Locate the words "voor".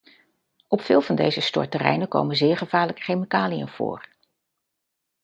3.67-4.05